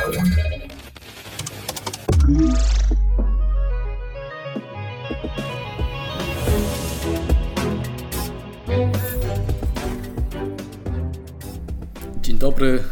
Dzień 0.00 0.12
dobry, 12.38 12.84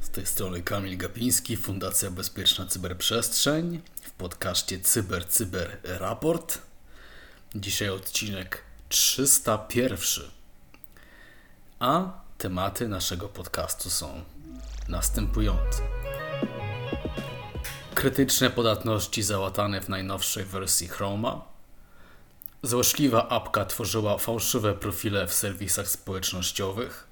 z 0.00 0.10
tej 0.10 0.26
strony 0.26 0.62
Kamil 0.62 0.98
Gapiński, 0.98 1.56
Fundacja 1.56 2.10
Bezpieczna 2.10 2.66
Cyberprzestrzeń 2.66 3.82
w 4.02 4.10
podcaście 4.10 4.80
Cyber 4.80 5.28
Cyber 5.28 5.78
Raport. 5.84 6.58
Dzisiaj 7.54 7.88
odcinek 7.88 8.62
301. 8.88 10.24
A 11.78 12.20
tematy 12.38 12.88
naszego 12.88 13.28
podcastu 13.28 13.90
są 13.90 14.24
następujące. 14.88 15.82
Krytyczne 18.06 18.50
podatności 18.50 19.22
załatane 19.22 19.80
w 19.80 19.88
najnowszej 19.88 20.44
wersji 20.44 20.88
Chroma. 20.88 21.44
Złośliwa 22.62 23.28
apka 23.28 23.64
tworzyła 23.64 24.18
fałszywe 24.18 24.74
profile 24.74 25.26
w 25.26 25.34
serwisach 25.34 25.88
społecznościowych. 25.88 27.08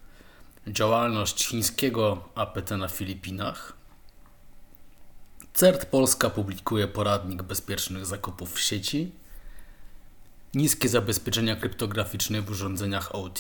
Działalność 0.67 1.47
chińskiego 1.47 2.29
APT 2.35 2.71
na 2.71 2.89
Filipinach. 2.89 3.73
CERT 5.55 5.87
Polska 5.87 6.31
publikuje 6.31 6.89
poradnik 6.89 7.43
bezpiecznych 7.43 8.07
zakupów 8.07 8.55
w 8.55 8.61
sieci. 8.61 9.13
Niskie 10.55 10.89
zabezpieczenia 10.89 11.57
kryptograficzne 11.57 12.43
w 12.43 12.51
urządzeniach 12.51 13.15
OT. 13.15 13.39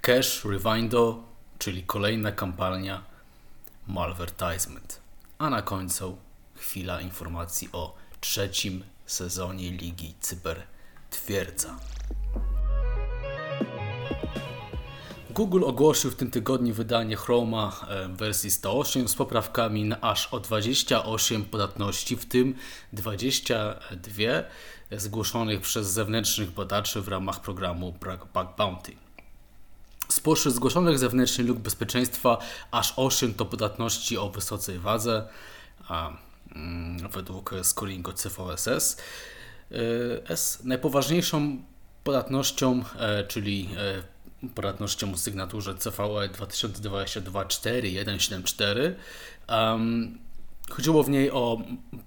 Cache 0.00 0.48
Rewindo, 0.50 1.22
czyli 1.58 1.82
kolejna 1.82 2.32
kampania 2.32 3.04
Malvertisement. 3.86 5.05
A 5.38 5.50
na 5.50 5.62
końcu 5.62 6.16
chwila 6.54 7.00
informacji 7.00 7.68
o 7.72 7.94
trzecim 8.20 8.84
sezonie 9.06 9.70
Ligi 9.70 10.14
Cyber 10.20 10.62
Twierdza. 11.10 11.78
Google 15.30 15.64
ogłosił 15.64 16.10
w 16.10 16.16
tym 16.16 16.30
tygodniu 16.30 16.74
wydanie 16.74 17.16
Chroma 17.16 17.86
w 18.08 18.16
wersji 18.16 18.50
108 18.50 19.08
z 19.08 19.14
poprawkami 19.14 19.84
na 19.84 20.00
aż 20.00 20.26
o 20.26 20.40
28 20.40 21.44
podatności, 21.44 22.16
w 22.16 22.26
tym 22.26 22.54
22 22.92 24.12
zgłoszonych 24.90 25.60
przez 25.60 25.86
zewnętrznych 25.86 26.50
badaczy 26.50 27.02
w 27.02 27.08
ramach 27.08 27.40
programu 27.40 27.92
Bug 28.34 28.56
Bounty. 28.56 29.05
Spośród 30.16 30.54
zgłoszonych 30.54 30.98
zewnętrznych 30.98 31.46
luk 31.46 31.58
bezpieczeństwa 31.58 32.38
aż 32.70 32.92
8 32.96 33.34
to 33.34 33.46
podatności 33.46 34.18
o 34.18 34.30
wysokiej 34.30 34.78
wadze, 34.78 35.28
a 35.88 36.10
mm, 36.54 37.08
według 37.08 37.54
scoringu 37.62 38.12
CVSS. 38.12 38.96
S. 40.28 40.58
Najpoważniejszą 40.64 41.62
podatnością, 42.04 42.84
e, 42.98 43.24
czyli 43.24 43.68
e, 43.76 44.02
podatnością 44.48 45.12
o 45.12 45.16
sygnaturze 45.16 45.74
CVE 45.74 46.28
2022-4174 46.28 48.94
um, 49.48 50.18
Chodziło 50.70 51.02
w 51.02 51.08
niej 51.08 51.30
o 51.30 51.58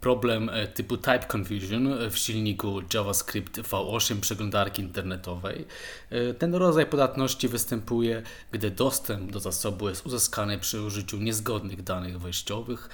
problem 0.02 0.50
e, 0.50 0.68
typu 0.68 0.98
type 0.98 1.26
confusion 1.38 2.10
w 2.12 2.18
silniku 2.18 2.82
JavaScript 2.94 3.60
V8 3.60 4.20
przeglądarki 4.20 4.82
internetowej. 4.82 5.66
E, 6.10 6.34
ten 6.34 6.56
rodzaj 6.56 6.86
podatności 6.86 7.48
występuje, 7.48 8.24
gdy 8.52 8.72
dostęp 8.72 9.32
do 9.32 9.40
zasobu 9.40 9.90
jest 9.90 10.06
uzyskany 10.06 10.58
przy 10.58 10.82
użyciu 10.82 11.18
niezgodnych 11.18 11.84
danych 11.84 12.20
wejściowych. 12.20 12.90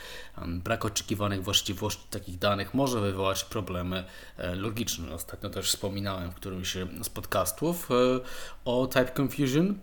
Brak 0.48 0.86
oczekiwanych 0.86 1.44
właściwości 1.44 2.04
takich 2.10 2.38
danych 2.38 2.74
może 2.74 3.02
wywołać 3.02 3.44
problemy 3.44 4.04
e, 4.38 4.56
logiczne. 4.56 5.14
Ostatnio 5.14 5.50
też 5.50 5.70
wspominałem 5.70 6.32
w 6.32 6.36
którymś 6.36 6.78
z 7.04 7.10
podcastów 7.10 7.90
o 8.66 8.88
type 8.88 9.22
confusion. 9.22 9.76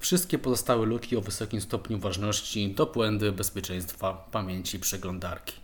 Wszystkie 0.00 0.38
pozostałe 0.38 0.86
luki 0.86 1.16
o 1.16 1.20
wysokim 1.20 1.60
stopniu 1.60 1.98
ważności 1.98 2.74
to 2.74 2.86
błędy 2.86 3.32
bezpieczeństwa 3.32 4.28
pamięci 4.32 4.78
przeglądarki. 4.78 5.54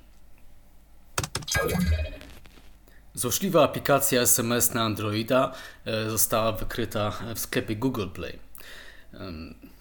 Złośliwa 3.15 3.65
aplikacja 3.65 4.21
SMS 4.21 4.75
na 4.75 4.83
Androida 4.83 5.53
e, 5.85 6.11
została 6.11 6.53
wykryta 6.53 7.13
w 7.35 7.39
sklepie 7.39 7.77
Google 7.77 8.09
Play. 8.09 8.39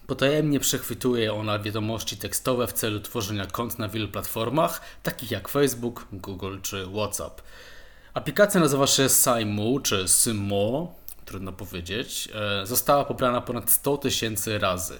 Potajemnie 0.06 0.60
przechwytuje 0.60 1.34
ona 1.34 1.58
wiadomości 1.58 2.16
tekstowe 2.16 2.66
w 2.66 2.72
celu 2.72 3.00
tworzenia 3.00 3.46
kont 3.46 3.78
na 3.78 3.88
wielu 3.88 4.08
platformach, 4.08 4.80
takich 5.02 5.30
jak 5.30 5.48
Facebook, 5.48 6.06
Google 6.12 6.58
czy 6.62 6.86
WhatsApp. 6.86 7.42
Aplikacja 8.14 8.60
nazywa 8.60 8.86
się 8.86 9.08
Simo 9.08 9.80
czy 9.80 10.08
Symo 10.08 10.94
trudno 11.24 11.52
powiedzieć, 11.52 12.28
e, 12.62 12.66
została 12.66 13.04
pobrana 13.04 13.40
ponad 13.40 13.70
100 13.70 13.96
tysięcy 13.96 14.58
razy. 14.58 14.98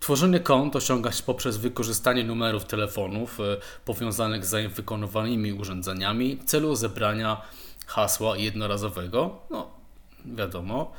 Tworzenie 0.00 0.40
kont 0.40 0.76
osiąga 0.76 1.12
się 1.12 1.22
poprzez 1.22 1.56
wykorzystanie 1.56 2.24
numerów 2.24 2.64
telefonów 2.64 3.40
e, 3.40 3.42
powiązanych 3.84 4.46
z 4.46 4.48
zainfekowanymi 4.48 5.52
urządzeniami 5.52 6.36
w 6.36 6.44
celu 6.44 6.76
zebrania 6.76 7.42
hasła 7.86 8.36
jednorazowego. 8.36 9.38
No, 9.50 9.70
wiadomo, 10.24 10.92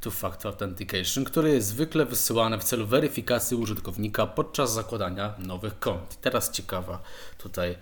two-factor 0.00 0.46
authentication, 0.46 1.24
które 1.24 1.50
jest 1.50 1.68
zwykle 1.68 2.06
wysyłane 2.06 2.58
w 2.58 2.64
celu 2.64 2.86
weryfikacji 2.86 3.56
użytkownika 3.56 4.26
podczas 4.26 4.72
zakładania 4.72 5.34
nowych 5.38 5.78
kont. 5.78 6.20
teraz 6.20 6.50
ciekawa 6.50 7.02
tutaj 7.38 7.76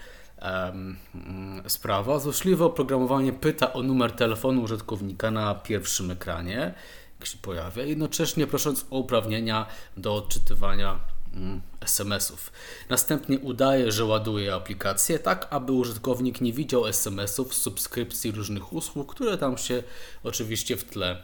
sprawa. 1.69 2.19
Złośliwe 2.19 2.65
oprogramowanie 2.65 3.33
pyta 3.33 3.73
o 3.73 3.83
numer 3.83 4.13
telefonu 4.13 4.63
użytkownika 4.63 5.31
na 5.31 5.55
pierwszym 5.55 6.11
ekranie, 6.11 6.75
jak 7.21 7.29
się 7.29 7.39
pojawia, 7.39 7.83
jednocześnie 7.83 8.47
prosząc 8.47 8.87
o 8.91 8.99
uprawnienia 8.99 9.67
do 9.97 10.15
odczytywania 10.15 11.01
mm, 11.35 11.61
SMS-ów. 11.81 12.53
Następnie 12.89 13.39
udaje, 13.39 13.93
że 13.93 14.05
ładuje 14.05 14.55
aplikację, 14.55 15.19
tak 15.19 15.47
aby 15.51 15.73
użytkownik 15.73 16.41
nie 16.41 16.53
widział 16.53 16.87
SMS-ów 16.87 17.55
z 17.55 17.63
subskrypcji 17.63 18.33
różnych 18.33 18.73
usług, 18.73 19.15
które 19.15 19.39
tam 19.39 19.59
się 19.59 19.83
oczywiście 20.25 20.77
w 20.77 20.85
tle 20.85 21.23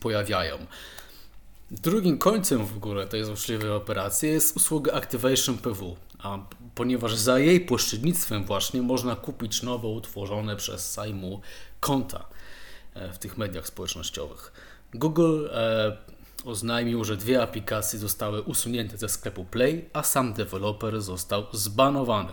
pojawiają. 0.00 0.66
Drugim 1.70 2.18
końcem 2.18 2.66
w 2.66 2.76
ogóle 2.76 3.06
tej 3.06 3.24
złośliwej 3.24 3.70
operacji 3.70 4.28
jest 4.28 4.56
usługa 4.56 4.92
Activation 4.92 5.58
PW, 5.58 5.96
a 6.24 6.38
ponieważ 6.74 7.14
za 7.14 7.38
jej 7.38 7.60
pośrednictwem 7.60 8.44
właśnie 8.44 8.82
można 8.82 9.16
kupić 9.16 9.62
nowo 9.62 9.88
utworzone 9.88 10.56
przez 10.56 10.92
Saimu 10.92 11.40
konta 11.80 12.24
e, 12.94 13.12
w 13.12 13.18
tych 13.18 13.38
mediach 13.38 13.66
społecznościowych. 13.66 14.52
Google 14.94 15.48
e, 15.52 15.96
oznajmił, 16.44 17.04
że 17.04 17.16
dwie 17.16 17.42
aplikacje 17.42 17.98
zostały 17.98 18.42
usunięte 18.42 18.96
ze 18.96 19.08
sklepu 19.08 19.44
Play, 19.44 19.90
a 19.92 20.02
sam 20.02 20.32
deweloper 20.32 21.02
został 21.02 21.46
zbanowany. 21.52 22.32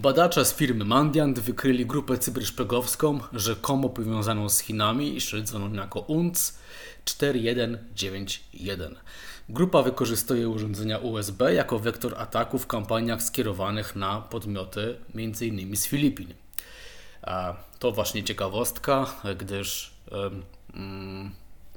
Badacze 0.00 0.44
z 0.44 0.54
firmy 0.54 0.84
Mandiant 0.84 1.38
wykryli 1.38 1.86
grupę 1.86 2.18
cyberszpegowską, 2.18 3.20
rzekomo 3.32 3.88
powiązaną 3.88 4.48
z 4.48 4.58
Chinami 4.58 5.16
i 5.16 5.20
śledzoną 5.20 5.72
jako 5.72 6.00
UNC 6.00 6.58
4191. 7.04 8.96
Grupa 9.48 9.82
wykorzystuje 9.82 10.48
urządzenia 10.48 10.98
USB 10.98 11.54
jako 11.54 11.78
wektor 11.78 12.14
ataku 12.18 12.58
w 12.58 12.66
kampaniach 12.66 13.22
skierowanych 13.22 13.96
na 13.96 14.20
podmioty 14.20 14.96
m.in. 15.14 15.76
z 15.76 15.86
Filipin. 15.86 16.34
To 17.78 17.92
właśnie 17.92 18.24
ciekawostka, 18.24 19.06
gdyż 19.36 19.94
um, 20.10 20.42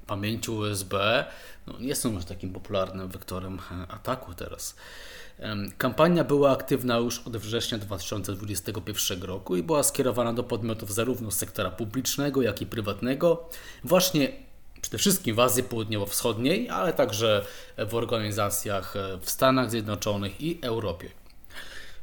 pamięci 0.07 0.51
USB 0.51 1.25
no, 1.67 1.73
nie 1.79 1.95
są 1.95 2.13
już 2.13 2.25
takim 2.25 2.53
popularnym 2.53 3.09
wektorem 3.09 3.59
e, 3.71 3.91
ataku 3.91 4.33
teraz. 4.33 4.75
Kampania 5.77 6.23
była 6.23 6.51
aktywna 6.51 6.97
już 6.97 7.19
od 7.19 7.37
września 7.37 7.77
2021 7.77 9.23
roku 9.23 9.55
i 9.55 9.63
była 9.63 9.83
skierowana 9.83 10.33
do 10.33 10.43
podmiotów 10.43 10.93
zarówno 10.93 11.31
z 11.31 11.37
sektora 11.37 11.71
publicznego, 11.71 12.41
jak 12.41 12.61
i 12.61 12.65
prywatnego, 12.65 13.49
właśnie 13.83 14.31
przede 14.81 14.97
wszystkim 14.97 15.35
w 15.35 15.39
Azji 15.39 15.63
Południowo-Wschodniej, 15.63 16.69
ale 16.69 16.93
także 16.93 17.45
w 17.77 17.95
organizacjach 17.95 18.93
w 19.21 19.29
Stanach 19.29 19.71
Zjednoczonych 19.71 20.41
i 20.41 20.59
Europie. 20.61 21.09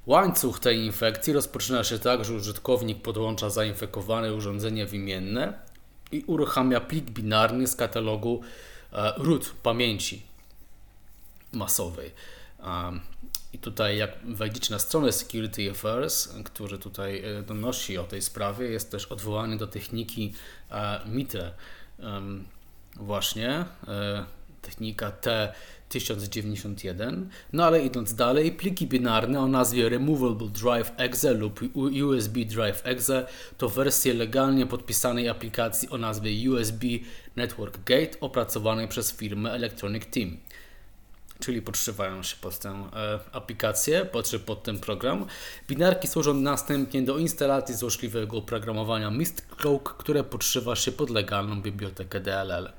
Łańcuch 0.07 0.61
tej 0.61 0.79
infekcji 0.79 1.33
rozpoczyna 1.33 1.85
się 1.85 1.99
tak, 1.99 2.25
że 2.25 2.35
użytkownik 2.35 3.03
podłącza 3.03 3.51
zainfekowane 3.51 4.35
urządzenie 4.35 4.87
wymienne 4.87 5.53
i 6.13 6.25
uruchamia 6.27 6.81
plik 6.81 7.05
binarny 7.05 7.67
z 7.67 7.77
katalogu 7.77 8.41
e, 8.93 9.13
root 9.17 9.53
pamięci 9.63 10.23
masowej. 11.53 12.11
I 13.53 13.59
tutaj, 13.59 13.97
jak 13.97 14.19
wejdziecie 14.25 14.73
na 14.73 14.79
stronę 14.79 15.13
Security 15.13 15.71
Affairs, 15.71 16.29
który 16.45 16.79
tutaj 16.79 17.23
e, 17.25 17.43
donosi 17.43 17.99
o 17.99 18.05
tej 18.05 18.23
sprawie, 18.23 18.67
jest 18.67 18.91
też 18.91 19.07
odwołany 19.07 19.57
do 19.57 19.67
techniki 19.67 20.33
e, 20.71 21.01
MITRE 21.07 21.53
właśnie, 22.97 23.65
e, 23.89 24.25
technika 24.63 25.13
T1091. 25.91 27.25
No 27.53 27.65
ale 27.65 27.85
idąc 27.85 28.15
dalej, 28.15 28.53
pliki 28.53 28.87
binarne 28.87 29.41
o 29.41 29.49
nazwie 29.49 29.89
Removable 29.89 30.49
Drive 30.49 30.93
Exe 30.97 31.35
lub 31.35 31.61
USB 32.05 32.45
Drive 32.45 32.83
Exe 32.85 33.27
to 33.59 33.69
wersje 33.69 34.15
legalnie 34.15 34.67
podpisanej 34.67 35.29
aplikacji 35.29 35.89
o 35.91 35.99
nazwie 35.99 36.51
USB 36.51 36.87
Network 37.37 37.79
Gate 37.85 38.21
opracowanej 38.21 38.89
przez 38.89 39.17
firmę 39.17 39.53
Electronic 39.53 40.07
Team 40.07 40.37
czyli 41.41 41.63
podszywają 41.63 42.23
się 42.23 42.37
pod 42.37 42.59
tę 42.59 42.69
e, 42.69 43.19
aplikację, 43.33 44.07
pod 44.47 44.63
ten 44.63 44.79
program. 44.79 45.27
Binarki 45.69 46.09
służą 46.09 46.35
następnie 46.35 47.03
do 47.03 47.19
instalacji 47.19 47.75
złośliwego 47.75 48.37
oprogramowania 48.37 49.11
Mistcloak, 49.11 49.97
które 49.97 50.25
podszywa 50.25 50.77
się 50.77 50.93
pod 50.93 51.11
legalną 51.11 51.63
bibliotekę 51.63 52.21
DLL. 52.21 52.73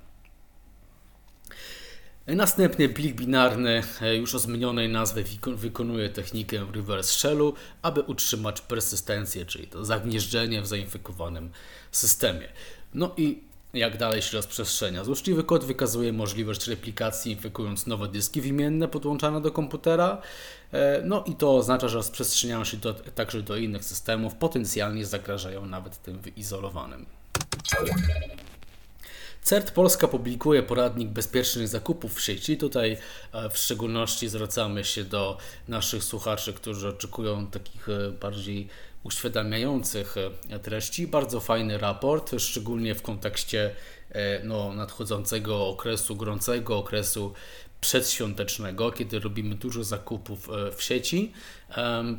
Następnie 2.27 2.89
plik 2.89 3.15
binarny 3.15 3.83
e, 4.01 4.15
już 4.15 4.35
o 4.35 4.39
zmienionej 4.39 4.89
nazwie 4.89 5.23
wykonuje 5.55 6.09
technikę 6.09 6.65
reverse 6.73 7.13
shellu, 7.13 7.53
aby 7.81 8.01
utrzymać 8.01 8.61
persystencję, 8.61 9.45
czyli 9.45 9.67
to 9.67 9.85
zagnieżdżenie 9.85 10.61
w 10.61 10.67
zainfekowanym 10.67 11.51
systemie. 11.91 12.47
No 12.93 13.13
i 13.17 13.50
jak 13.73 13.97
dalej 13.97 14.21
się 14.21 14.37
rozprzestrzenia. 14.37 15.03
Złośliwy 15.03 15.43
kod 15.43 15.65
wykazuje 15.65 16.13
możliwość 16.13 16.67
replikacji, 16.67 17.31
infekując 17.31 17.87
nowe 17.87 18.07
dyski 18.07 18.41
wymienne 18.41 18.87
podłączane 18.87 19.41
do 19.41 19.51
komputera. 19.51 20.21
E, 20.71 21.01
no 21.05 21.23
i 21.27 21.35
to 21.35 21.55
oznacza, 21.55 21.87
że 21.87 21.97
rozprzestrzeniają 21.97 22.63
się 22.63 22.77
do, 22.77 22.93
także 22.93 23.41
do 23.41 23.57
innych 23.57 23.83
systemów, 23.83 24.35
potencjalnie 24.35 25.05
zagrażają 25.05 25.65
nawet 25.65 26.01
tym 26.01 26.19
wyizolowanym. 26.19 27.05
CERT 29.41 29.71
Polska 29.71 30.07
publikuje 30.07 30.63
poradnik 30.63 31.09
bezpiecznych 31.09 31.67
zakupów 31.67 32.15
w 32.15 32.21
sieci. 32.21 32.57
Tutaj 32.57 32.97
e, 33.33 33.49
w 33.49 33.57
szczególności 33.57 34.29
zwracamy 34.29 34.83
się 34.83 35.03
do 35.03 35.37
naszych 35.67 36.03
słuchaczy, 36.03 36.53
którzy 36.53 36.87
oczekują 36.87 37.47
takich 37.47 37.89
e, 37.89 38.11
bardziej 38.11 38.67
uświadamiających 39.03 40.15
e, 40.49 40.59
treści. 40.59 41.07
Bardzo 41.07 41.39
fajny 41.39 41.77
raport, 41.77 42.31
szczególnie 42.37 42.95
w 42.95 43.01
kontekście 43.01 43.75
no, 44.43 44.73
nadchodzącego 44.73 45.67
okresu 45.67 46.15
gorącego, 46.15 46.77
okresu 46.77 47.33
przedświątecznego, 47.81 48.91
kiedy 48.91 49.19
robimy 49.19 49.55
dużo 49.55 49.83
zakupów 49.83 50.49
w 50.75 50.83
sieci. 50.83 51.31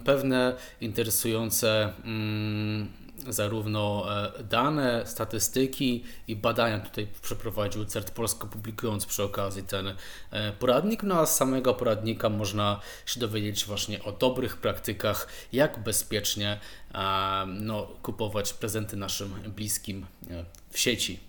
Pewne 0.05 0.56
interesujące 0.81 1.93
mm, 2.05 2.88
zarówno 3.29 4.07
e, 4.39 4.43
dane, 4.43 5.07
statystyki 5.07 6.05
i 6.29 6.37
badania 6.37 6.81
tutaj 6.81 7.07
przeprowadził 7.23 7.85
CERT 7.85 8.11
Polska, 8.11 8.47
publikując 8.47 9.07
przy 9.07 9.23
okazji 9.23 9.63
ten 9.63 9.95
e, 10.31 10.53
poradnik. 10.53 11.03
No 11.03 11.21
a 11.21 11.27
z 11.27 11.37
samego 11.37 11.75
poradnika 11.75 12.29
można 12.29 12.81
się 13.07 13.21
dowiedzieć 13.21 13.65
właśnie 13.65 14.03
o 14.03 14.13
dobrych 14.13 14.57
praktykach, 14.57 15.29
jak 15.53 15.83
bezpiecznie 15.83 16.61
no, 17.47 17.89
kupować 18.03 18.53
prezenty 18.53 18.97
naszym 18.97 19.31
bliskim 19.57 20.07
e, 20.31 20.45
w 20.71 20.79
sieci. 20.79 21.21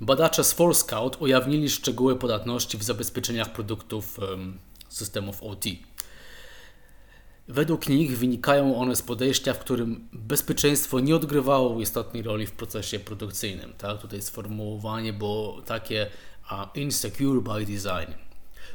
Badacze 0.00 0.44
z 0.44 0.52
FallScout 0.52 1.16
ujawnili 1.20 1.70
szczegóły 1.70 2.16
podatności 2.16 2.78
w 2.78 2.82
zabezpieczeniach 2.82 3.52
produktów 3.52 4.18
systemów 4.88 5.42
OT. 5.42 5.64
Według 7.48 7.88
nich 7.88 8.18
wynikają 8.18 8.76
one 8.76 8.96
z 8.96 9.02
podejścia, 9.02 9.54
w 9.54 9.58
którym 9.58 10.08
bezpieczeństwo 10.12 11.00
nie 11.00 11.16
odgrywało 11.16 11.80
istotnej 11.80 12.22
roli 12.22 12.46
w 12.46 12.52
procesie 12.52 12.98
produkcyjnym. 12.98 13.72
Tak? 13.78 14.00
Tutaj 14.00 14.22
sformułowanie 14.22 15.12
było 15.12 15.62
takie 15.62 16.10
uh, 16.50 16.76
insecure 16.76 17.40
by 17.40 17.66
design. 17.66 18.26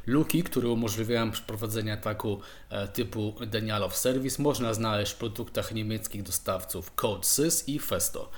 Luki, 0.05 0.43
które 0.43 0.69
umożliwiają 0.69 1.31
przeprowadzenie 1.31 1.93
ataku 1.93 2.39
e, 2.69 2.87
typu 2.87 3.33
Denial 3.47 3.83
of 3.83 3.97
Service, 3.97 4.41
można 4.41 4.73
znaleźć 4.73 5.11
w 5.11 5.17
produktach 5.17 5.71
niemieckich 5.71 6.23
dostawców 6.23 6.95
CodeSys 6.95 7.69
i 7.69 7.79
Festo. 7.79 8.29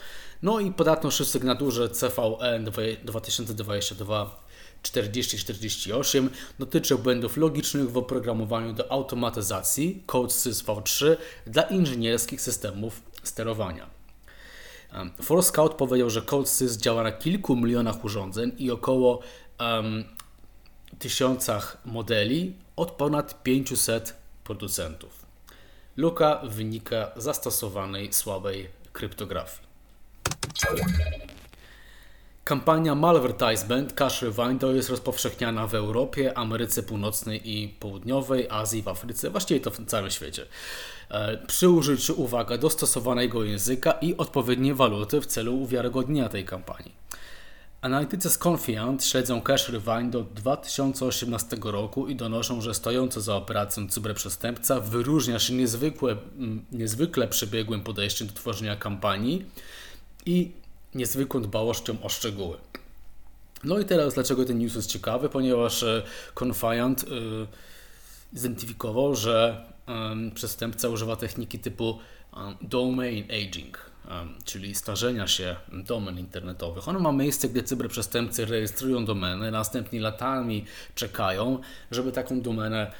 No 0.41 0.59
i 0.59 0.71
podatność 0.71 1.27
sygnaturze 1.27 1.89
CVE 1.89 2.59
2022 3.03 4.42
4048 4.83 6.29
dotyczy 6.59 6.97
błędów 6.97 7.37
logicznych 7.37 7.91
w 7.91 7.97
oprogramowaniu 7.97 8.73
do 8.73 8.91
automatyzacji 8.91 10.03
Code 10.05 10.27
SysV3 10.27 11.15
dla 11.47 11.63
inżynierskich 11.63 12.41
systemów 12.41 13.01
sterowania. 13.23 13.89
ForScout 15.21 15.73
powiedział, 15.73 16.09
że 16.09 16.21
Code 16.21 16.47
Sys 16.47 16.77
działa 16.77 17.03
na 17.03 17.11
kilku 17.11 17.55
milionach 17.55 18.05
urządzeń 18.05 18.51
i 18.57 18.71
około 18.71 19.19
um, 19.59 20.03
tysiącach 20.99 21.77
modeli 21.85 22.53
od 22.75 22.91
ponad 22.91 23.43
500 23.43 24.15
producentów. 24.43 25.25
Luka 25.97 26.41
wynika 26.43 27.11
zastosowanej 27.15 28.13
słabej 28.13 28.69
kryptografii. 28.93 29.63
Kampania 32.43 32.95
Malvertisement 32.95 33.93
Cash 33.93 34.21
Rewind 34.21 34.63
jest 34.63 34.89
rozpowszechniana 34.89 35.67
w 35.67 35.75
Europie, 35.75 36.37
Ameryce 36.37 36.83
Północnej 36.83 37.51
i 37.51 37.69
Południowej, 37.69 38.47
Azji, 38.49 38.81
w 38.81 38.87
Afryce, 38.87 39.29
właściwie 39.29 39.59
to 39.59 39.71
w 39.71 39.85
całym 39.85 40.11
świecie. 40.11 40.45
E, 41.09 41.37
przy 41.37 41.69
użyciu, 41.69 42.21
uwaga, 42.21 42.57
dostosowanego 42.57 43.43
języka 43.43 43.91
i 43.91 44.17
odpowiedniej 44.17 44.73
waluty 44.73 45.21
w 45.21 45.25
celu 45.25 45.55
uwiarygodnienia 45.57 46.29
tej 46.29 46.45
kampanii. 46.45 46.91
Analitycy 47.81 48.29
z 48.29 48.37
Confiant 48.37 49.05
śledzą 49.05 49.41
Cash 49.41 49.69
Rewind 49.69 50.15
od 50.15 50.33
2018 50.33 51.57
roku 51.63 52.07
i 52.07 52.15
donoszą, 52.15 52.61
że 52.61 52.73
stojący 52.73 53.21
za 53.21 53.35
operacją 53.35 53.89
cyberprzestępca 53.89 54.79
wyróżnia 54.79 55.39
się 55.39 55.53
niezwykle, 55.53 56.15
niezwykle 56.71 57.27
przebiegłym 57.27 57.81
podejściem 57.81 58.27
do 58.27 58.33
tworzenia 58.33 58.75
kampanii 58.75 59.45
i 60.25 60.62
niezwykłą 60.95 61.41
dbałością 61.41 62.01
o 62.01 62.09
szczegóły. 62.09 62.57
No 63.63 63.79
i 63.79 63.85
teraz 63.85 64.13
dlaczego 64.13 64.45
ten 64.45 64.57
news 64.57 64.75
jest 64.75 64.89
ciekawy? 64.89 65.29
Ponieważ 65.29 65.83
e, 65.83 66.03
Confiant 66.33 67.09
yy, 67.09 67.47
zidentyfikował, 68.33 69.15
że 69.15 69.65
yy, 69.87 70.31
przestępca 70.31 70.89
używa 70.89 71.15
techniki 71.15 71.59
typu 71.59 71.99
domain 72.61 73.25
aging, 73.31 73.77
czyli 74.45 74.75
starzenia 74.75 75.27
się 75.27 75.55
domen 75.71 76.19
internetowych. 76.19 76.87
Ono 76.87 76.99
ma 76.99 77.11
miejsce, 77.11 77.49
gdy 77.49 77.63
cyberprzestępcy 77.63 78.45
rejestrują 78.45 79.05
domeny, 79.05 79.51
następnie 79.51 80.01
latami 80.01 80.65
czekają, 80.95 81.59
żeby 81.91 82.11
taką 82.11 82.41
domenę 82.41 82.91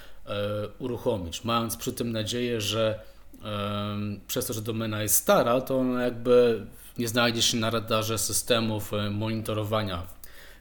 uruchomić, 0.79 1.43
mając 1.43 1.77
przy 1.77 1.93
tym 1.93 2.11
nadzieję, 2.11 2.61
że 2.61 2.99
przez 4.27 4.45
to, 4.45 4.53
że 4.53 4.61
domena 4.61 5.01
jest 5.03 5.15
stara, 5.15 5.61
to 5.61 5.77
ona 5.79 6.03
jakby 6.03 6.65
nie 6.97 7.07
znajdzie 7.07 7.41
się 7.41 7.57
na 7.57 7.69
radarze 7.69 8.17
systemów 8.17 8.93
e, 8.93 9.09
monitorowania 9.09 10.07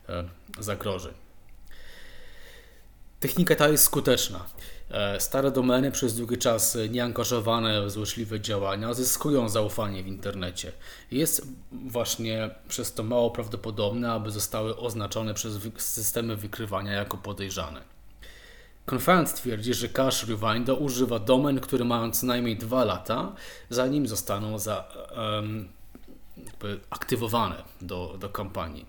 e, 0.09 0.25
zagrożeń. 0.59 1.15
Technika 3.21 3.55
ta 3.55 3.69
jest 3.69 3.85
skuteczna. 3.85 4.45
E, 4.91 5.21
stare 5.21 5.51
domeny 5.51 5.91
przez 5.91 6.17
długi 6.17 6.39
czas 6.39 6.79
nieangażowane 6.91 7.87
w 7.87 7.91
złośliwe 7.91 8.41
działania 8.41 8.95
zyskują 8.95 9.49
zaufanie 9.49 10.03
w 10.03 10.07
internecie. 10.07 10.73
Jest 11.11 11.47
właśnie 11.73 12.51
przez 12.69 12.95
to 12.95 13.03
mało 13.03 13.31
prawdopodobne, 13.31 14.13
aby 14.13 14.31
zostały 14.31 14.77
oznaczone 14.77 15.35
przez 15.35 15.59
systemy 15.77 16.37
wykrywania 16.37 16.93
jako 16.93 17.17
podejrzane. 17.17 17.93
Conference 18.87 19.37
twierdzi, 19.37 19.75
że 19.75 19.89
Cache 19.89 20.27
Rewinder 20.27 20.77
używa 20.79 21.19
domen, 21.19 21.61
które 21.61 21.85
mają 21.85 22.11
co 22.11 22.27
najmniej 22.27 22.57
2 22.57 22.85
lata, 22.85 23.33
zanim 23.71 24.09
zostaną 24.09 24.59
za, 24.59 24.89
um, 25.17 25.69
aktywowane 26.91 27.63
do, 27.81 28.17
do 28.21 28.29
kampanii. 28.29 28.87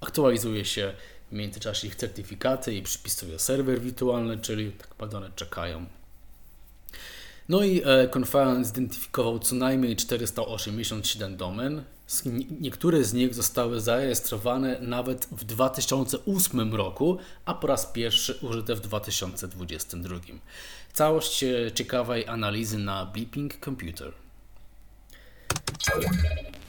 Aktualizuje 0.00 0.64
się 0.64 0.94
w 1.30 1.34
międzyczasie 1.34 1.88
ich 1.88 1.94
certyfikaty 1.94 2.74
i 2.74 2.82
przypisuje 2.82 3.38
serwer 3.38 3.80
wirtualny, 3.80 4.38
czyli 4.38 4.72
tak 4.72 4.90
naprawdę 4.90 5.16
one 5.16 5.30
czekają. 5.36 5.86
No 7.48 7.64
i 7.64 7.82
e, 7.84 8.08
Conference 8.16 8.68
zidentyfikował 8.68 9.38
co 9.38 9.54
najmniej 9.54 9.96
487 9.96 11.36
domen. 11.36 11.84
Niektóre 12.60 13.04
z 13.04 13.12
nich 13.12 13.34
zostały 13.34 13.80
zarejestrowane 13.80 14.80
nawet 14.80 15.28
w 15.32 15.44
2008 15.44 16.74
roku, 16.74 17.18
a 17.44 17.54
po 17.54 17.66
raz 17.66 17.86
pierwszy 17.86 18.38
użyte 18.42 18.74
w 18.74 18.80
2022. 18.80 20.16
Całość 20.92 21.44
e, 21.44 21.72
ciekawej 21.72 22.28
analizy 22.28 22.78
na 22.78 23.06
Bleeping 23.06 23.64
Computer. 23.64 24.12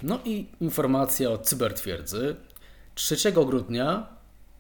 No 0.05 0.19
i 0.25 0.45
informacja 0.61 1.31
o 1.31 1.37
cybertwierdzy. 1.37 2.35
3 2.95 3.31
grudnia 3.31 4.07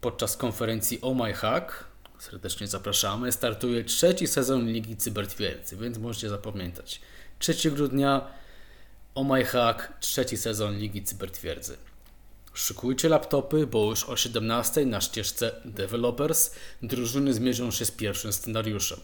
podczas 0.01 0.37
konferencji 0.37 0.99
Oh 1.01 1.23
My 1.23 1.33
Hack, 1.33 1.83
serdecznie 2.19 2.67
zapraszamy, 2.67 3.31
startuje 3.31 3.83
trzeci 3.83 4.27
sezon 4.27 4.67
Ligi 4.67 4.97
Cybertwierdzy, 4.97 5.77
więc 5.77 5.97
możecie 5.97 6.29
zapamiętać. 6.29 7.01
3 7.39 7.71
grudnia 7.71 8.27
Oh 9.15 9.33
My 9.33 9.45
Hack, 9.45 9.93
trzeci 9.99 10.37
sezon 10.37 10.77
Ligi 10.77 11.03
Cybertwierdzy. 11.03 11.77
Szykujcie 12.53 13.09
laptopy, 13.09 13.67
bo 13.67 13.89
już 13.89 14.03
o 14.03 14.17
17 14.17 14.85
na 14.85 15.01
ścieżce 15.01 15.51
Developers 15.65 16.51
drużyny 16.81 17.33
zmierzą 17.33 17.71
się 17.71 17.85
z 17.85 17.91
pierwszym 17.91 18.33
scenariuszem. 18.33 18.99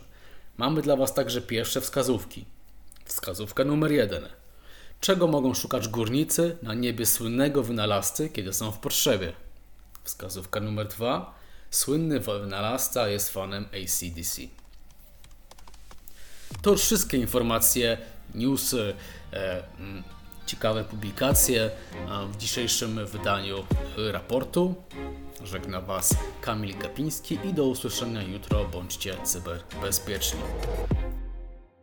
Mamy 0.57 0.81
dla 0.81 0.95
Was 0.95 1.13
także 1.13 1.41
pierwsze 1.41 1.81
wskazówki. 1.81 2.45
Wskazówka 3.05 3.63
numer 3.63 3.91
jeden. 3.91 4.40
Czego 5.01 5.27
mogą 5.27 5.53
szukać 5.53 5.87
górnicy 5.87 6.57
na 6.63 6.73
niebie 6.73 7.05
słynnego 7.05 7.63
wynalazcy, 7.63 8.29
kiedy 8.29 8.53
są 8.53 8.71
w 8.71 8.77
potrzebie? 8.77 9.33
Wskazówka 10.03 10.59
numer 10.59 10.87
dwa. 10.87 11.33
Słynny 11.71 12.19
wynalazca 12.19 13.07
jest 13.07 13.29
fanem 13.29 13.65
ACDC. 13.65 14.41
To 16.61 16.71
już 16.71 16.81
wszystkie 16.81 17.17
informacje, 17.17 17.97
newsy, 18.35 18.93
e, 19.33 19.63
ciekawe 20.45 20.83
publikacje 20.83 21.71
w 22.31 22.37
dzisiejszym 22.37 23.05
wydaniu 23.05 23.65
raportu. 24.11 24.75
Żegna 25.43 25.81
Was 25.81 26.15
Kamil 26.41 26.77
Gapiński 26.77 27.39
i 27.43 27.53
do 27.53 27.65
usłyszenia 27.65 28.23
jutro. 28.23 28.65
Bądźcie 28.65 29.15
cyberbezpieczni. 29.23 30.39